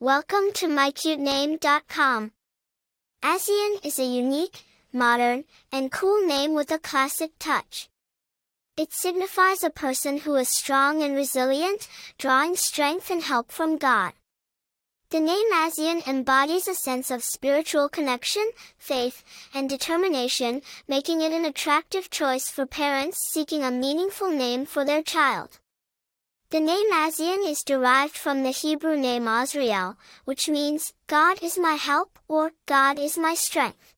Welcome 0.00 0.52
to 0.54 0.68
mycutename.com. 0.68 2.30
Azion 3.20 3.84
is 3.84 3.98
a 3.98 4.04
unique, 4.04 4.62
modern, 4.92 5.42
and 5.72 5.90
cool 5.90 6.24
name 6.24 6.54
with 6.54 6.70
a 6.70 6.78
classic 6.78 7.32
touch. 7.40 7.88
It 8.76 8.92
signifies 8.92 9.64
a 9.64 9.70
person 9.70 10.18
who 10.18 10.36
is 10.36 10.48
strong 10.50 11.02
and 11.02 11.16
resilient, 11.16 11.88
drawing 12.16 12.54
strength 12.54 13.10
and 13.10 13.24
help 13.24 13.50
from 13.50 13.76
God. 13.76 14.12
The 15.10 15.18
name 15.18 15.52
Azion 15.52 16.06
embodies 16.06 16.68
a 16.68 16.76
sense 16.76 17.10
of 17.10 17.24
spiritual 17.24 17.88
connection, 17.88 18.52
faith, 18.78 19.24
and 19.52 19.68
determination, 19.68 20.62
making 20.86 21.22
it 21.22 21.32
an 21.32 21.44
attractive 21.44 22.08
choice 22.08 22.48
for 22.48 22.66
parents 22.66 23.18
seeking 23.32 23.64
a 23.64 23.72
meaningful 23.72 24.30
name 24.30 24.64
for 24.64 24.84
their 24.84 25.02
child. 25.02 25.58
The 26.50 26.60
name 26.60 26.90
Azion 26.90 27.46
is 27.46 27.62
derived 27.62 28.16
from 28.16 28.42
the 28.42 28.52
Hebrew 28.52 28.96
name 28.96 29.24
Azriel, 29.24 29.98
which 30.24 30.48
means, 30.48 30.94
God 31.06 31.42
is 31.42 31.58
my 31.58 31.74
help, 31.74 32.18
or 32.26 32.52
God 32.64 32.98
is 32.98 33.18
my 33.18 33.34
strength. 33.34 33.94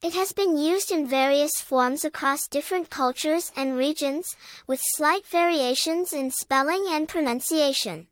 It 0.00 0.14
has 0.14 0.32
been 0.32 0.56
used 0.56 0.90
in 0.90 1.06
various 1.06 1.60
forms 1.60 2.06
across 2.06 2.48
different 2.48 2.88
cultures 2.88 3.52
and 3.54 3.76
regions, 3.76 4.34
with 4.66 4.80
slight 4.82 5.26
variations 5.26 6.14
in 6.14 6.30
spelling 6.30 6.86
and 6.88 7.06
pronunciation. 7.06 8.06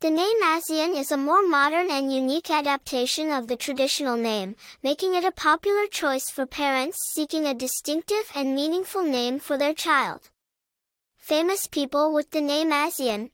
The 0.00 0.10
name 0.10 0.42
Azion 0.42 0.94
is 0.94 1.10
a 1.10 1.16
more 1.16 1.48
modern 1.48 1.90
and 1.90 2.12
unique 2.12 2.50
adaptation 2.50 3.32
of 3.32 3.46
the 3.46 3.56
traditional 3.56 4.18
name, 4.18 4.56
making 4.82 5.14
it 5.14 5.24
a 5.24 5.32
popular 5.32 5.86
choice 5.86 6.28
for 6.28 6.44
parents 6.44 6.98
seeking 7.14 7.46
a 7.46 7.54
distinctive 7.54 8.30
and 8.34 8.54
meaningful 8.54 9.04
name 9.04 9.38
for 9.38 9.56
their 9.56 9.72
child 9.72 10.28
famous 11.28 11.66
people 11.66 12.10
with 12.14 12.30
the 12.30 12.40
name 12.40 12.70
Azion. 12.70 13.28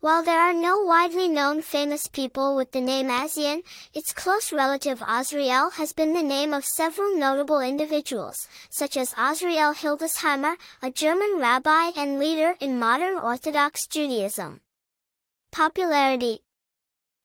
While 0.00 0.22
there 0.22 0.40
are 0.40 0.52
no 0.52 0.82
widely 0.82 1.26
known 1.26 1.62
famous 1.62 2.06
people 2.06 2.54
with 2.54 2.72
the 2.72 2.82
name 2.82 3.08
Azion, 3.08 3.62
its 3.94 4.12
close 4.12 4.52
relative 4.52 4.98
Azriel 4.98 5.72
has 5.72 5.94
been 5.94 6.12
the 6.12 6.22
name 6.22 6.52
of 6.52 6.66
several 6.66 7.16
notable 7.16 7.60
individuals, 7.60 8.46
such 8.68 8.98
as 8.98 9.14
Azriel 9.14 9.74
Hildesheimer, 9.74 10.56
a 10.82 10.90
German 10.90 11.38
rabbi 11.38 11.92
and 11.96 12.18
leader 12.18 12.56
in 12.60 12.78
modern 12.78 13.16
Orthodox 13.16 13.86
Judaism. 13.86 14.60
Popularity 15.50 16.40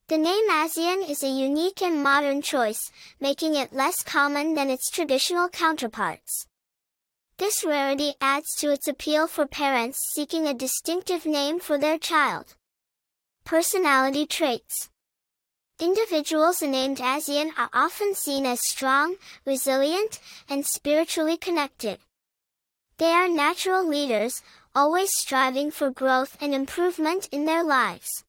The 0.08 0.18
name 0.18 0.50
Azion 0.50 1.10
is 1.10 1.24
a 1.24 1.28
unique 1.28 1.82
and 1.82 2.02
modern 2.02 2.42
choice, 2.42 2.90
making 3.20 3.56
it 3.56 3.74
less 3.74 4.02
common 4.02 4.56
than 4.56 4.70
its 4.70 4.90
traditional 4.90 5.50
counterparts. 5.50 6.48
This 7.44 7.66
rarity 7.66 8.14
adds 8.22 8.56
to 8.60 8.72
its 8.72 8.88
appeal 8.88 9.28
for 9.28 9.46
parents 9.46 10.00
seeking 10.16 10.48
a 10.48 10.54
distinctive 10.54 11.26
name 11.26 11.60
for 11.60 11.78
their 11.78 11.98
child. 11.98 12.56
Personality 13.44 14.26
traits. 14.26 14.90
Individuals 15.78 16.62
named 16.62 17.00
Azion 17.00 17.52
are 17.58 17.70
often 17.74 18.16
seen 18.16 18.46
as 18.46 18.66
strong, 18.66 19.18
resilient, 19.46 20.22
and 20.48 20.66
spiritually 20.66 21.36
connected. 21.36 22.00
They 22.98 23.12
are 23.12 23.28
natural 23.28 23.86
leaders, 23.86 24.42
always 24.74 25.10
striving 25.14 25.70
for 25.70 25.90
growth 25.90 26.38
and 26.40 26.56
improvement 26.56 27.28
in 27.30 27.44
their 27.44 27.62
lives. 27.62 28.24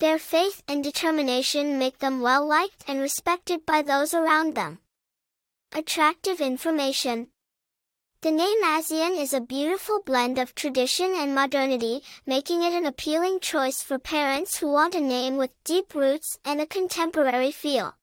Their 0.00 0.18
faith 0.18 0.62
and 0.68 0.84
determination 0.84 1.78
make 1.78 2.00
them 2.00 2.20
well 2.20 2.46
liked 2.46 2.84
and 2.86 3.00
respected 3.00 3.64
by 3.64 3.80
those 3.80 4.12
around 4.12 4.54
them. 4.54 4.80
Attractive 5.72 6.42
information. 6.42 7.28
The 8.20 8.32
name 8.32 8.64
Azion 8.64 9.16
is 9.16 9.32
a 9.32 9.40
beautiful 9.40 10.02
blend 10.02 10.40
of 10.40 10.52
tradition 10.56 11.14
and 11.14 11.36
modernity, 11.36 12.02
making 12.26 12.64
it 12.64 12.72
an 12.72 12.84
appealing 12.84 13.38
choice 13.38 13.80
for 13.80 13.96
parents 13.96 14.58
who 14.58 14.72
want 14.72 14.96
a 14.96 15.00
name 15.00 15.36
with 15.36 15.62
deep 15.62 15.94
roots 15.94 16.36
and 16.44 16.60
a 16.60 16.66
contemporary 16.66 17.52
feel. 17.52 17.94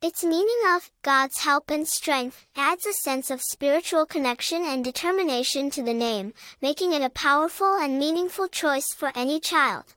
Its 0.00 0.22
meaning 0.22 0.60
of 0.68 0.92
God's 1.02 1.40
help 1.40 1.68
and 1.68 1.88
strength 1.88 2.46
adds 2.54 2.86
a 2.86 2.92
sense 2.92 3.28
of 3.28 3.42
spiritual 3.42 4.06
connection 4.06 4.64
and 4.64 4.84
determination 4.84 5.68
to 5.70 5.82
the 5.82 5.94
name, 5.94 6.32
making 6.62 6.92
it 6.92 7.02
a 7.02 7.10
powerful 7.10 7.74
and 7.74 7.98
meaningful 7.98 8.46
choice 8.46 8.94
for 8.94 9.10
any 9.16 9.40
child. 9.40 9.96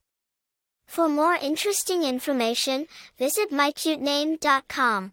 For 0.88 1.07
more 1.07 1.35
interesting 1.35 2.01
information, 2.01 2.88
visit 3.19 3.51
mycutename.com. 3.51 5.11